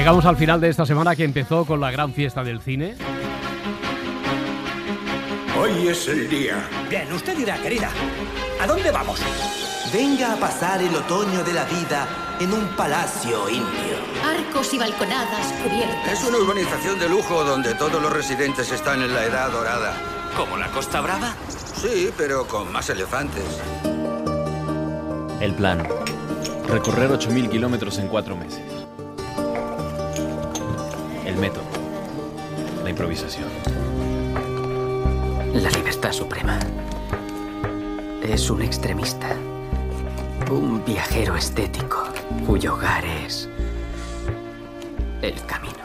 [0.00, 2.96] Llegamos al final de esta semana que empezó con la gran fiesta del cine.
[5.60, 6.66] Hoy es el día.
[6.88, 7.90] Bien, usted dirá, querida,
[8.58, 9.20] ¿a dónde vamos?
[9.92, 12.08] Venga a pasar el otoño de la vida
[12.40, 13.98] en un palacio indio.
[14.24, 16.12] Arcos y balconadas cubiertas.
[16.14, 19.92] Es una urbanización de lujo donde todos los residentes están en la edad dorada.
[20.34, 21.34] ¿Como la Costa Brava?
[21.74, 23.44] Sí, pero con más elefantes.
[25.42, 25.86] El plan.
[26.68, 28.79] Recorrer 8.000 kilómetros en cuatro meses.
[31.40, 31.64] Método.
[32.84, 33.48] La improvisación.
[35.54, 36.58] La libertad suprema.
[38.22, 39.34] Es un extremista.
[40.50, 42.04] Un viajero estético
[42.46, 43.48] cuyo hogar es
[45.22, 45.79] el camino.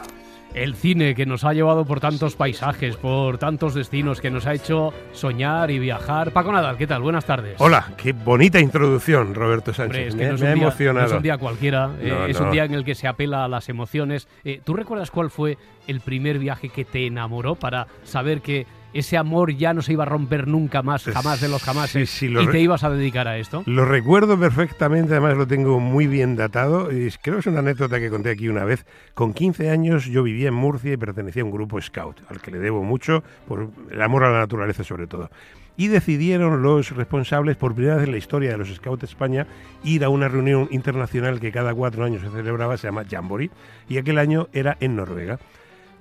[0.56, 4.54] El cine que nos ha llevado por tantos paisajes, por tantos destinos, que nos ha
[4.54, 6.32] hecho soñar y viajar.
[6.32, 7.02] Paco Nadal, ¿qué tal?
[7.02, 7.56] Buenas tardes.
[7.58, 10.08] Hola, qué bonita introducción, Roberto Hombre, Sánchez.
[10.08, 11.00] es que me, no es, me ha un día, emocionado.
[11.08, 13.44] no es un día cualquiera, eh, No, es un día en el que se apela
[13.44, 14.28] a las emociones.
[14.44, 19.16] Eh, ¿Tú recuerdas cuál fue el primer viaje que te enamoró para saber que ese
[19.16, 22.28] amor ya no se iba a romper nunca más, jamás de los jamás, Sí, sí,
[22.28, 23.62] lo y te ibas a dedicar a esto?
[23.66, 26.90] Lo recuerdo perfectamente, además lo tengo muy bien datado.
[26.90, 28.86] Y creo que es una anécdota que conté aquí una vez.
[29.14, 32.50] Con 15 años yo vivía en Murcia y pertenecía a un grupo scout, al que
[32.50, 35.30] le debo mucho por el amor a la naturaleza sobre todo.
[35.76, 39.46] Y decidieron los responsables, por primera vez en la historia de los Scouts de España,
[39.84, 43.50] ir a una reunión internacional que cada cuatro años se celebraba, se llama Jamboree,
[43.88, 45.38] y aquel año era en Noruega.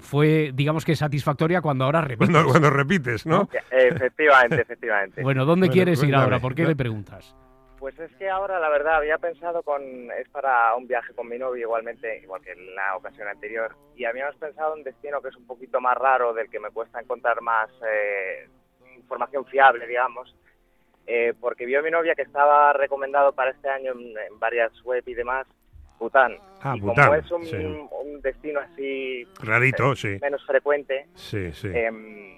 [0.00, 2.30] fue, digamos que satisfactoria cuando ahora repites.
[2.30, 3.48] Cuando, cuando repites, ¿no?
[3.70, 5.22] Efectivamente, efectivamente.
[5.22, 6.40] Bueno, ¿dónde Bueno, quieres ir ahora?
[6.40, 6.68] ¿Por qué ¿no?
[6.68, 7.34] le preguntas?
[7.78, 9.82] Pues es que ahora, la verdad, había pensado con...
[10.18, 13.76] Es para un viaje con mi novio igualmente, igual que en la ocasión anterior.
[13.94, 16.70] Y habíamos pensado en un destino que es un poquito más raro, del que me
[16.70, 18.48] cuesta encontrar más eh,
[18.96, 20.34] información fiable, digamos.
[21.06, 24.72] Eh, porque vio a mi novia que estaba recomendado para este año en, en varias
[24.82, 25.46] web y demás,
[26.00, 26.36] Bután.
[26.62, 27.56] Ah, y Bután, como es un, sí.
[27.56, 30.18] un destino así Rarito, sí.
[30.20, 31.68] menos frecuente, Sí, sí.
[31.72, 32.36] em,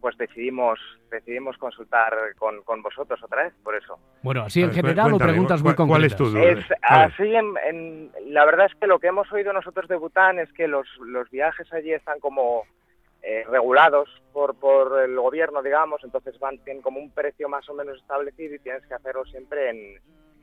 [0.00, 0.78] pues decidimos
[1.10, 3.98] decidimos consultar con, con vosotros otra vez, por eso.
[4.22, 6.32] Bueno, así en ver, general o preguntas muy ¿cuál- cuál es concretas.
[6.32, 6.60] tu duda?
[6.60, 10.38] Es así, en, en- la verdad es que lo que hemos oído nosotros de Bután
[10.38, 12.62] es que los, los viajes allí están como
[13.28, 17.74] eh, regulados por, por el gobierno, digamos, entonces van tienen como un precio más o
[17.74, 20.00] menos establecido y tienes que hacerlo siempre en,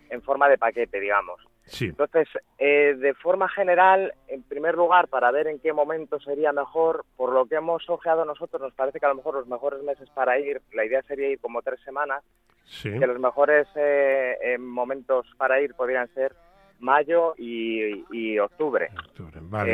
[0.10, 1.40] en forma de paquete, digamos.
[1.66, 1.86] Sí.
[1.86, 2.28] Entonces,
[2.58, 7.32] eh, de forma general, en primer lugar, para ver en qué momento sería mejor, por
[7.32, 10.38] lo que hemos ojeado nosotros, nos parece que a lo mejor los mejores meses para
[10.38, 12.22] ir, la idea sería ir como tres semanas,
[12.66, 12.90] Sí.
[12.98, 16.34] que los mejores eh, eh, momentos para ir podrían ser
[16.80, 18.90] mayo y, y octubre.
[19.08, 19.72] Octubre, Vale.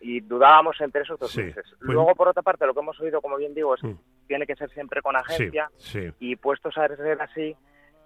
[0.00, 1.64] Y dudábamos entre esos dos Sí, meses.
[1.78, 3.98] pues- Luego, por otra parte, lo que hemos oído, como bien digo, es que Mm.
[4.26, 6.14] tiene que ser siempre con agencia Sí, sí.
[6.20, 7.56] y puestos a ser así,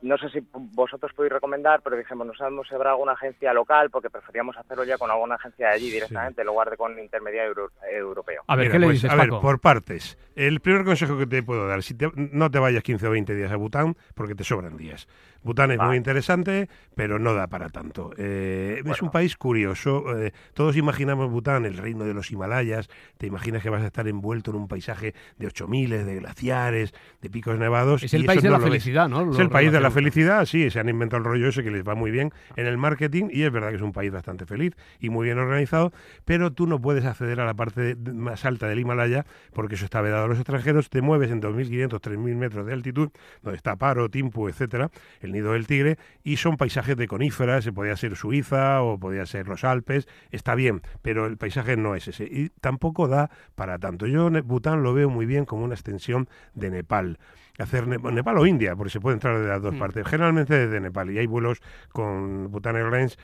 [0.03, 3.89] no sé si vosotros podéis recomendar, pero dijimos, no sabemos si habrá alguna agencia local,
[3.91, 7.49] porque preferíamos hacerlo ya con alguna agencia de allí directamente, en lugar de con intermediario
[7.51, 8.43] euro- europeo.
[8.47, 10.19] A ver, Mira, ¿qué le pues, dices, a ver, por partes.
[10.35, 13.35] El primer consejo que te puedo dar, si te- no te vayas 15 o 20
[13.35, 15.07] días a Bután, porque te sobran días.
[15.43, 18.13] Bután es muy interesante, pero no da para tanto.
[18.17, 20.19] Eh, Es un país curioso.
[20.19, 22.89] eh, todos imaginamos Bután, el reino de los Himalayas.
[23.19, 27.29] Te imaginas que vas a estar envuelto en un paisaje de 8000, de glaciares, de
[27.31, 28.03] picos nevados.
[28.03, 28.69] Es el país de no la ves.
[28.69, 29.31] felicidad, ¿no?
[29.33, 31.87] Es el país de la felicidad, sí, se han inventado el rollo ese que les
[31.87, 34.73] va muy bien en el marketing y es verdad que es un país bastante feliz
[34.99, 35.93] y muy bien organizado,
[36.25, 40.01] pero tú no puedes acceder a la parte más alta del Himalaya porque eso está
[40.01, 43.11] vedado a los extranjeros, te mueves en 2.500, 3.000 metros de altitud,
[43.43, 44.91] donde está Paro, Timpu, etcétera,
[45.21, 49.26] el nido del tigre, y son paisajes de coníferas, se podía ser Suiza o podía
[49.26, 53.79] ser los Alpes, está bien, pero el paisaje no es ese y tampoco da para
[53.79, 54.06] tanto.
[54.06, 57.19] Yo Bután lo veo muy bien como una extensión de Nepal
[57.56, 59.79] hacer Ne- Nepal o India, porque se puede entrar de las dos Mm.
[59.79, 60.06] partes.
[60.09, 61.61] Generalmente desde Nepal y hay vuelos
[61.93, 63.17] con Bhutan Airlines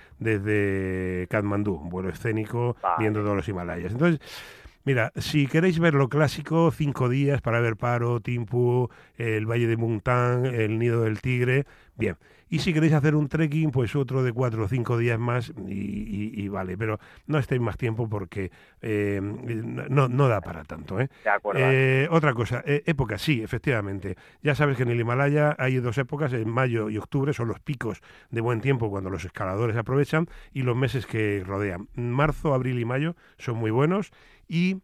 [0.45, 2.95] desde Katmandú, un vuelo escénico Vale.
[3.01, 3.91] viendo todos los Himalayas.
[3.91, 4.21] Entonces,
[4.85, 9.77] mira, si queréis ver lo clásico, cinco días para ver Paro, Timpu, el Valle de
[9.77, 11.67] Muntang, el Nido del Tigre,
[11.97, 12.17] bien.
[12.51, 15.73] Y si queréis hacer un trekking, pues otro de cuatro o cinco días más y,
[15.73, 16.77] y- y vale.
[16.77, 18.51] Pero no estéis más tiempo porque
[18.83, 21.01] eh, no, no da para tanto.
[21.01, 21.09] ¿eh?
[21.25, 21.61] De acuerdo.
[21.63, 24.17] Eh, otra cosa, época, sí, efectivamente.
[24.43, 27.61] Ya sabes que en el Himalaya hay dos épocas, en mayo y octubre son los
[27.61, 31.89] picos de buen tiempo cuando los escaladores aprovechan y los meses que rodean.
[31.95, 34.11] Marzo, abril y mayo son muy buenos
[34.49, 34.79] y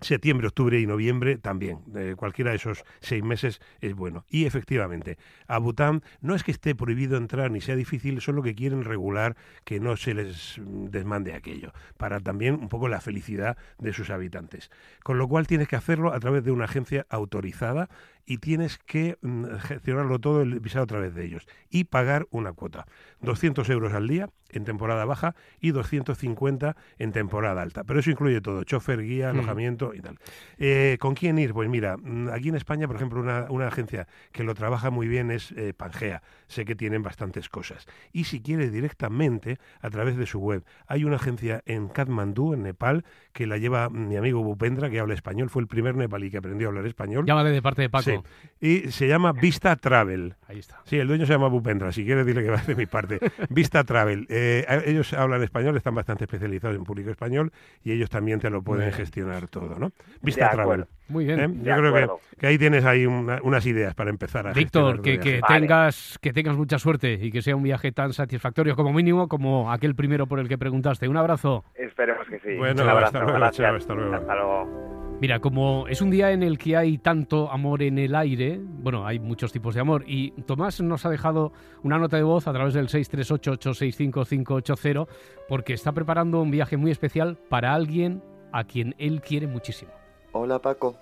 [0.00, 1.78] septiembre, octubre y noviembre también.
[2.16, 4.24] Cualquiera de esos seis meses es bueno.
[4.28, 8.54] Y efectivamente, a Bután no es que esté prohibido entrar ni sea difícil, solo que
[8.54, 13.92] quieren regular que no se les desmande aquello, para también un poco la felicidad de
[13.92, 14.70] sus habitantes.
[15.02, 17.88] Con lo cual tienes que hacerlo a través de una agencia autorizada
[18.26, 22.52] y tienes que mm, gestionarlo todo el visado a través de ellos y pagar una
[22.52, 22.86] cuota.
[23.20, 27.84] 200 euros al día en temporada baja y 250 en temporada alta.
[27.84, 29.36] Pero eso incluye todo, chofer, guía, Mm.
[29.38, 30.18] alojamiento y tal.
[30.58, 31.52] Eh, ¿Con quién ir?
[31.52, 35.08] Pues mira, mm, aquí en España, por ejemplo, una, una agencia que lo trabaja muy
[35.08, 36.22] bien es eh, Pangea.
[36.46, 37.86] Sé que tienen bastantes cosas.
[38.12, 42.62] Y si quieres directamente, a través de su web, hay una agencia en Kathmandú, en
[42.62, 45.50] Nepal, que la lleva mi amigo Bupendra, que habla español.
[45.50, 47.24] Fue el primer nepalí que aprendió a hablar español.
[47.26, 48.04] Llámale de parte de Paco.
[48.04, 48.15] Sí.
[48.58, 50.34] Y se llama Vista Travel.
[50.48, 50.80] Ahí está.
[50.84, 53.18] Sí, el dueño se llama Bupendra, si quieres dile que va de mi parte.
[53.50, 54.26] Vista Travel.
[54.30, 57.52] Eh, ellos hablan español, están bastante especializados en público español
[57.84, 58.94] y ellos también te lo pueden bien.
[58.94, 59.92] gestionar todo, ¿no?
[60.22, 60.62] Vista Travel.
[60.62, 60.88] acuerdo.
[61.08, 61.38] Muy bien.
[61.40, 61.48] ¿eh?
[61.48, 65.02] De Yo creo que, que ahí tienes ahí una- unas ideas para empezar a Víctor,
[65.02, 65.18] que.
[65.46, 65.60] Vale.
[65.60, 69.70] tengas, que tengas mucha suerte y que sea un viaje tan satisfactorio como mínimo como
[69.70, 71.06] aquel primero por el que preguntaste.
[71.08, 71.64] Un abrazo.
[71.74, 72.56] Esperemos que sí.
[72.56, 73.66] Bueno, Un abrazo, hasta luego, gracias.
[73.68, 74.14] chao, hasta luego.
[74.14, 74.85] Hasta luego.
[75.18, 79.06] Mira, como es un día en el que hay tanto amor en el aire, bueno,
[79.06, 82.52] hay muchos tipos de amor, y Tomás nos ha dejado una nota de voz a
[82.52, 85.08] través del 638-865-580,
[85.48, 88.22] porque está preparando un viaje muy especial para alguien
[88.52, 89.90] a quien él quiere muchísimo.
[90.32, 90.96] Hola Paco,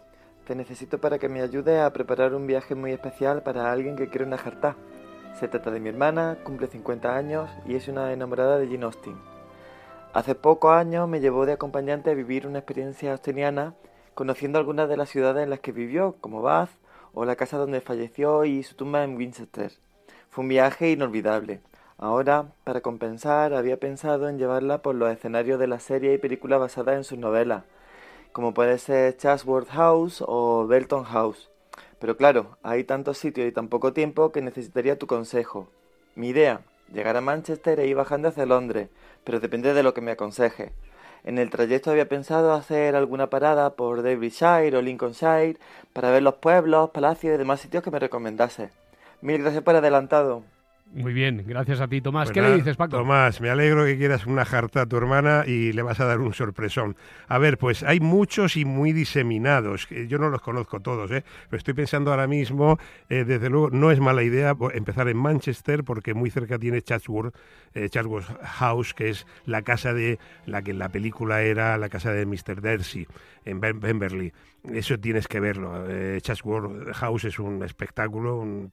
[0.46, 4.10] te necesito para que me ayudes a preparar un viaje muy especial para alguien que
[4.10, 4.76] quiere una jartá.
[5.40, 9.16] Se trata de mi hermana, cumple 50 años y es una enamorada de Jane Austen.
[10.12, 13.74] Hace pocos años me llevó de acompañante a vivir una experiencia austeniana
[14.14, 16.70] conociendo algunas de las ciudades en las que vivió, como Bath
[17.12, 19.72] o la casa donde falleció y su tumba en Winchester.
[20.30, 21.60] Fue un viaje inolvidable.
[21.96, 26.58] Ahora, para compensar, había pensado en llevarla por los escenarios de la serie y películas
[26.58, 27.64] basadas en sus novelas,
[28.32, 31.50] como puede ser Chatsworth House o Belton House.
[32.00, 35.68] Pero claro, hay tantos sitios y tan poco tiempo que necesitaría tu consejo.
[36.16, 38.88] Mi idea, llegar a Manchester e ir bajando hacia Londres,
[39.22, 40.72] pero depende de lo que me aconseje.
[41.24, 45.56] En el trayecto había pensado hacer alguna parada por Derbyshire o Lincolnshire
[45.94, 48.70] para ver los pueblos, palacios y demás sitios que me recomendase.
[49.22, 50.42] Mil gracias por adelantado.
[50.94, 52.28] Muy bien, gracias a ti, Tomás.
[52.28, 52.98] Pues ¿Qué le dices, Paco?
[52.98, 56.20] Tomás, me alegro que quieras una jarta a tu hermana y le vas a dar
[56.20, 56.96] un sorpresón.
[57.26, 59.88] A ver, pues hay muchos y muy diseminados.
[59.88, 61.24] Yo no los conozco todos, ¿eh?
[61.50, 65.82] pero estoy pensando ahora mismo, eh, desde luego, no es mala idea empezar en Manchester
[65.82, 67.34] porque muy cerca tiene Chatsworth,
[67.74, 71.88] eh, Chatsworth House, que es la casa de la que en la película era la
[71.88, 72.60] casa de Mr.
[72.62, 73.08] Darcy
[73.44, 74.32] en Pemberley.
[74.72, 75.84] Eso tienes que verlo.
[75.88, 78.72] Eh, Chatsworth House es un espectáculo, un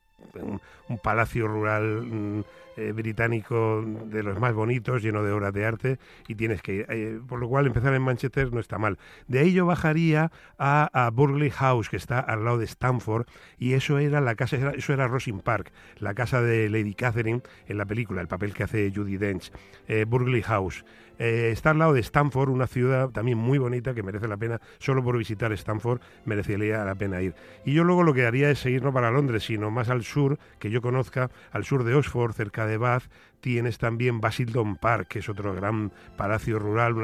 [0.87, 2.41] un, palacio rural mm,
[2.77, 6.85] eh, británico de los más bonitos, lleno de obras de arte, y tienes que ir.
[6.89, 8.97] Eh, por lo cual, empezar en Manchester no está mal.
[9.27, 13.25] De ahí yo bajaría a, a Burley House, que está al lado de Stamford,
[13.57, 17.77] y eso era la casa, eso era Rosin Park, la casa de Lady Catherine en
[17.77, 19.51] la película, el papel que hace Judy Dench.
[19.87, 20.85] Eh, Burley House.
[21.19, 24.59] Eh, está al lado de Stamford, una ciudad también muy bonita que merece la pena,
[24.79, 27.35] solo por visitar Stamford merecería la pena ir.
[27.63, 30.39] Y yo luego lo que haría es seguir no para Londres, sino más al sur,
[30.57, 33.03] que yo conozca, al sur de Oxford, cerca de Bath,
[33.41, 36.95] tienes también Basildon Park, que es otro gran palacio rural,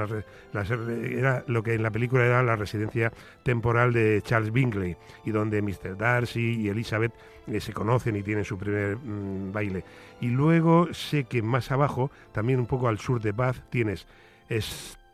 [0.53, 3.11] la lo que en la película era la residencia
[3.43, 4.95] temporal de Charles Bingley,
[5.25, 5.97] y donde Mr.
[5.97, 7.13] Darcy y Elizabeth
[7.47, 9.83] eh, se conocen y tienen su primer mm, baile.
[10.21, 14.07] Y luego sé que más abajo, también un poco al sur de Bath, tienes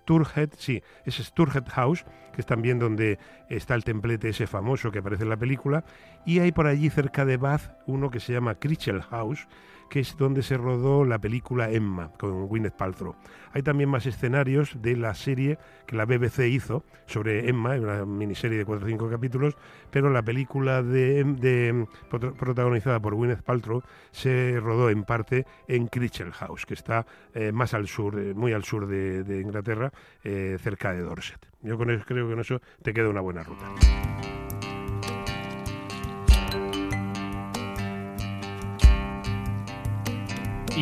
[0.03, 3.19] Sturhead, sí, es Sturhead House, que es también donde
[3.49, 5.85] está el templete ese famoso que aparece en la película,
[6.25, 9.47] y hay por allí cerca de Bath uno que se llama Critchell House,
[9.89, 13.15] que es donde se rodó la película Emma con Gwyneth Paltrow.
[13.53, 18.57] Hay también más escenarios de la serie que la BBC hizo sobre Emma, una miniserie
[18.57, 19.55] de 4 o 5 capítulos,
[19.91, 25.87] pero la película de, de- prota- protagonizada por Gwyneth Paltrow se rodó en parte en
[25.87, 29.91] Critchell House, que está eh, más al sur, eh, muy al sur de, de Inglaterra,
[30.23, 31.39] eh, cerca de Dorset.
[31.61, 33.65] Yo con eso, creo que con eso te queda una buena ruta.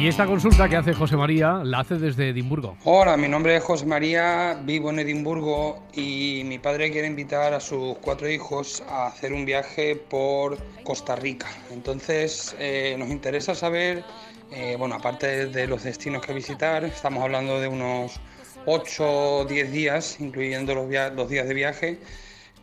[0.01, 2.75] Y esta consulta que hace José María la hace desde Edimburgo.
[2.86, 7.60] Hola, mi nombre es José María, vivo en Edimburgo y mi padre quiere invitar a
[7.60, 11.46] sus cuatro hijos a hacer un viaje por Costa Rica.
[11.70, 14.03] Entonces eh, nos interesa saber,
[14.51, 18.20] eh, bueno, aparte de los destinos que visitar, estamos hablando de unos
[18.65, 22.00] 8 o 10 días, incluyendo los, los días de viaje.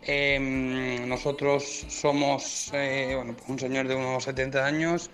[0.01, 5.09] Em, nosotros somos eh, pues un señor de unos 70 años,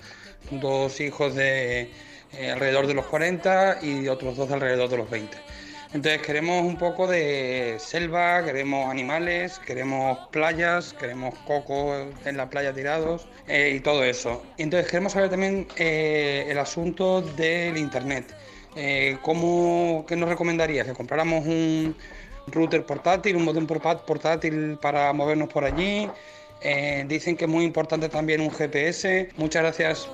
[0.49, 1.91] dos hijos de
[2.37, 5.37] eh, alrededor de los 40 y otros dos de alrededor de los 20.
[5.93, 12.73] Entonces queremos un poco de selva, queremos animales, queremos playas, queremos cocos en la playa
[12.73, 14.43] tirados eh, y todo eso.
[14.57, 18.35] Entonces queremos saber también eh, el asunto del internet.
[19.21, 20.85] ¿cómo, ¿Qué nos recomendarías?
[20.85, 21.95] ¿Que compráramos un
[22.47, 26.09] router portátil, un modem portátil para movernos por allí?
[27.05, 29.29] Dicen que es muy importante también un GPS.
[29.37, 30.09] Muchas gracias.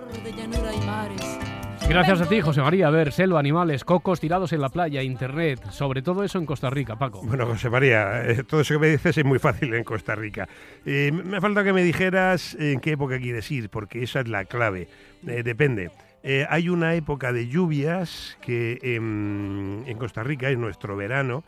[1.92, 2.88] Gracias a ti, José María.
[2.88, 6.70] A ver, selva, animales, cocos tirados en la playa, internet, sobre todo eso en Costa
[6.70, 7.22] Rica, Paco.
[7.22, 10.48] Bueno, José María, eh, todo eso que me dices es muy fácil en Costa Rica.
[10.86, 14.46] Eh, me falta que me dijeras en qué época quieres ir, porque esa es la
[14.46, 14.88] clave.
[15.28, 15.92] Eh, depende.
[16.24, 21.44] Eh, hay una época de lluvias que em, en Costa Rica es nuestro verano,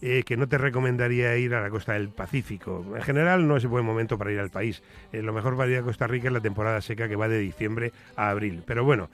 [0.00, 2.84] eh, que no te recomendaría ir a la costa del Pacífico.
[2.94, 4.82] En general no es buen momento para ir al país.
[5.12, 7.38] Eh, lo mejor para ir a Costa Rica es la temporada seca que va de
[7.38, 8.62] diciembre a abril.
[8.64, 9.08] Pero bueno,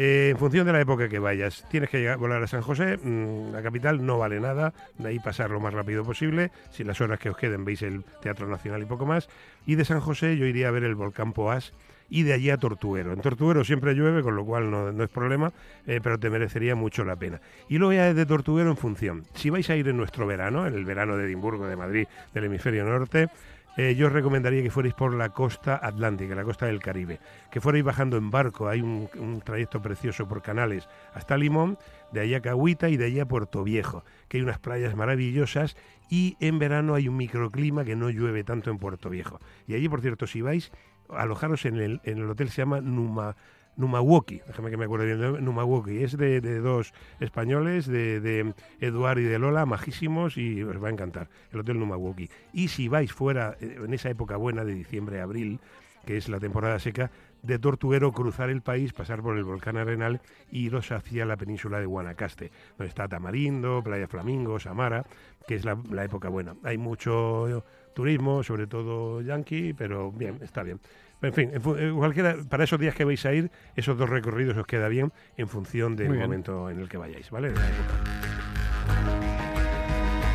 [0.00, 2.98] eh, en función de la época que vayas, tienes que llegar, volar a San José,
[2.98, 7.00] mm, la capital no vale nada, de ahí pasar lo más rápido posible, si las
[7.00, 9.28] horas que os queden veis el Teatro Nacional y poco más,
[9.66, 11.72] y de San José yo iría a ver el volcán Poás
[12.10, 13.12] y de allí a Tortuguero.
[13.12, 15.52] En Tortuguero siempre llueve, con lo cual no, es problema,
[15.84, 17.40] eh, pero te merecería mucho la pena.
[17.68, 20.74] Y luego ya de Tortuguero en función, si vais a ir en nuestro verano, en
[20.74, 23.30] el verano de Edimburgo, de Madrid, del hemisferio norte,
[23.78, 27.60] eh, yo os recomendaría que fuerais por la costa atlántica, la costa del Caribe, que
[27.60, 31.78] fuerais bajando en barco, hay un, trayecto precioso por canales hasta Limón,
[32.10, 35.76] de allá a Cahuita y de allá a Puerto Viejo, que hay unas playas maravillosas
[36.10, 39.38] y en verano hay un microclima que no llueve tanto en Puerto Viejo.
[39.68, 40.72] Y allí, por cierto, si vais,
[41.08, 43.36] alojaros en el, en el hotel, se llama Numa,
[43.78, 45.44] Numawoki, déjame que me acuerde bien.
[45.44, 50.88] Numawoki, es de, dos españoles, de, de Eduard y de Lola, majísimos y os va
[50.88, 52.28] a encantar, el Hotel Numawoki.
[52.52, 55.60] Y si vais fuera, eh, en esa época buena de diciembre, abril,
[56.04, 57.10] que es la temporada seca,
[57.42, 60.20] de Tortuguero cruzar el país, pasar por el volcán Arenal
[60.50, 65.06] y iros hacia la península de Guanacaste, donde está Tamarindo, Playa Flamingo, Samara,
[65.46, 66.56] que es la, la época buena.
[66.64, 70.80] Hay mucho turismo, sobre todo yanqui, pero bien, está bien.
[71.20, 74.88] En fin, en para esos días que vais a ir, esos dos recorridos os queda
[74.88, 76.22] bien en función del bien.
[76.22, 77.52] momento en el que vayáis, ¿vale?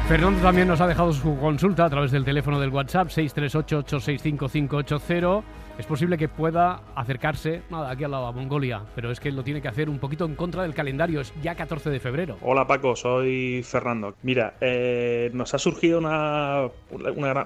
[0.08, 5.44] Fernando también nos ha dejado su consulta a través del teléfono del WhatsApp 638-865-580.
[5.76, 9.44] Es posible que pueda acercarse nada, aquí al lado a Mongolia, pero es que lo
[9.44, 12.38] tiene que hacer un poquito en contra del calendario, es ya 14 de febrero.
[12.42, 14.14] Hola Paco, soy Fernando.
[14.22, 16.70] Mira, eh, nos ha surgido una,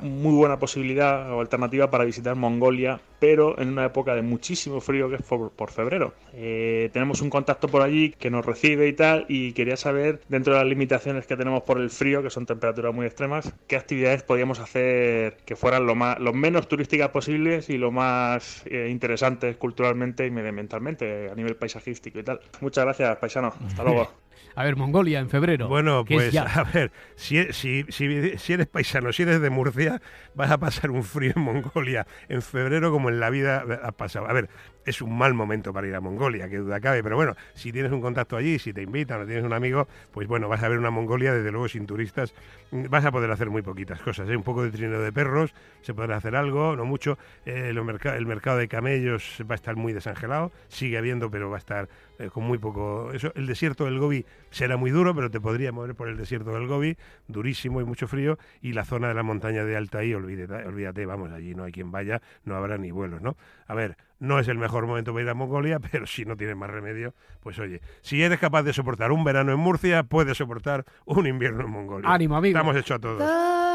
[0.02, 5.10] muy buena posibilidad o alternativa para visitar Mongolia, pero en una época de muchísimo frío
[5.10, 6.14] que es por, por febrero.
[6.34, 10.54] Eh, tenemos un contacto por allí que nos recibe y tal, y quería saber, dentro
[10.54, 14.24] de las limitaciones que tenemos por el frío, que son temperaturas muy extremas, qué actividades
[14.24, 18.17] podíamos hacer que fueran lo, más, lo menos turísticas posibles y lo más
[18.66, 22.40] eh, interesantes culturalmente y medioambientalmente, a nivel paisajístico y tal.
[22.62, 23.54] Muchas gracias, paisano.
[23.66, 24.12] Hasta luego.
[24.56, 25.68] A ver, Mongolia en febrero.
[25.68, 30.02] Bueno, pues a ver, si, e- si, si, si eres paisano, si eres de Murcia,
[30.34, 34.28] vas a pasar un frío en Mongolia en febrero como en la vida ha pasado.
[34.28, 34.50] A ver,
[34.86, 37.92] es un mal momento para ir a Mongolia, que duda cabe, pero bueno, si tienes
[37.92, 40.80] un contacto allí, si te invitan o tienes un amigo, pues bueno, vas a ver
[40.80, 42.34] una Mongolia, desde luego sin turistas,
[42.72, 44.30] vas a poder hacer muy poquitas cosas.
[44.30, 44.36] ¿eh?
[44.38, 47.18] Un poco de trineo de perros, se podrá hacer algo, no mucho.
[47.46, 51.50] Eh, lo merca- el mercado de camellos va a estar muy desangelado, sigue habiendo, pero
[51.50, 51.90] va a estar
[52.20, 53.12] eh, con muy poco.
[53.14, 56.52] Eso, el desierto del Gobi será muy duro, pero te podría mover por el desierto
[56.52, 56.98] del Gobi,
[57.28, 61.32] durísimo y mucho frío, y la zona de la montaña de Altaí, olvídate, olvídate, vamos,
[61.32, 63.38] allí no hay quien vaya, no habrá ni vuelos, ¿no?
[63.68, 66.56] A ver, no es el mejor momento para ir a Mongolia, pero si no tienes
[66.56, 70.86] más remedio, pues oye, si eres capaz de soportar un verano en Murcia, puedes soportar
[71.06, 72.10] un invierno en Mongolia.
[72.10, 72.58] Ánimo, amigo.
[72.58, 73.67] Estamos hechos a todos.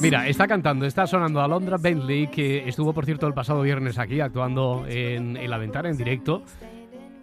[0.00, 4.20] Mira, está cantando, está sonando Alondra Bentley, que estuvo, por cierto, el pasado viernes aquí
[4.20, 6.42] actuando en, en La Ventana en directo,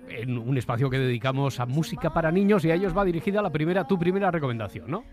[0.09, 3.51] en un espacio que dedicamos a música para niños y a ellos va dirigida la
[3.51, 5.03] primera, tu primera recomendación, ¿no?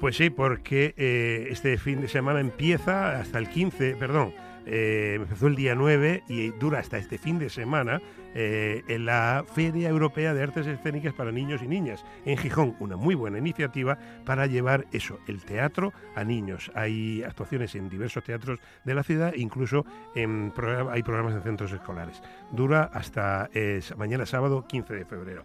[0.00, 4.32] Pues sí, porque eh, este fin de semana empieza hasta el 15, perdón,
[4.66, 8.00] eh, empezó el día 9 y dura hasta este fin de semana
[8.34, 12.76] eh, en la Feria Europea de Artes Escénicas para Niños y Niñas en Gijón.
[12.80, 16.70] Una muy buena iniciativa para llevar eso, el teatro a niños.
[16.74, 19.84] Hay actuaciones en diversos teatros de la ciudad, incluso
[20.14, 22.22] hay programas en centros escolares.
[22.50, 23.50] Dura hasta
[23.96, 25.44] mañana sábado 15 de febrero.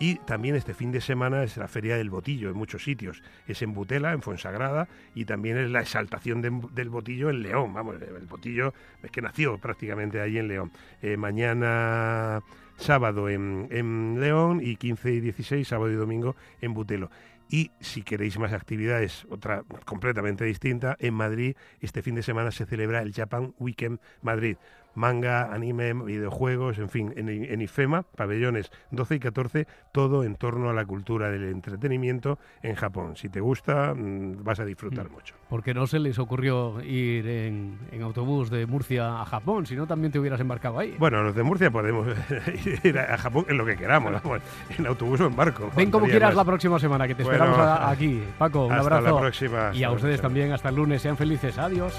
[0.00, 3.20] Y también este fin de semana es la Feria del Botillo en muchos sitios.
[3.48, 7.74] Es en Butela, en Fuensagrada, y también es la exaltación de- del botillo en León.
[7.74, 10.70] Vamos, el botillo es que nació prácticamente ahí en León.
[11.02, 12.42] Eh, mañana
[12.76, 17.10] sábado en, en León y 15 y 16, sábado y domingo en Butelo.
[17.50, 22.66] Y si queréis más actividades, otra completamente distinta, en Madrid este fin de semana se
[22.66, 24.58] celebra el Japan Weekend Madrid.
[24.98, 30.68] Manga, anime, videojuegos, en fin, en, en IFEMA, pabellones 12 y 14, todo en torno
[30.70, 33.16] a la cultura del entretenimiento en Japón.
[33.16, 35.36] Si te gusta, mm, vas a disfrutar mucho.
[35.48, 39.86] Porque no se les ocurrió ir en, en autobús de Murcia a Japón, si no
[39.86, 40.96] también te hubieras embarcado ahí.
[40.98, 42.08] Bueno, los de Murcia podemos
[42.84, 44.40] ir a Japón en lo que queramos, vamos,
[44.76, 45.70] en autobús o en barco.
[45.76, 46.36] Ven como quieras más.
[46.36, 48.20] la próxima semana, que te Bueno, esperamos aquí.
[48.36, 49.14] Paco, un hasta abrazo.
[49.14, 51.02] la próxima, Y a hasta ustedes también, hasta el lunes.
[51.02, 51.56] Sean felices.
[51.56, 51.94] Adiós.